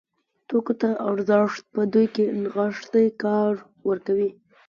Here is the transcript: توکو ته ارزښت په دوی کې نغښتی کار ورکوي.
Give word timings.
توکو 0.47 0.73
ته 0.81 0.89
ارزښت 1.09 1.63
په 1.73 1.81
دوی 1.93 2.05
کې 2.15 2.23
نغښتی 2.41 3.05
کار 3.23 3.53
ورکوي. 3.87 4.29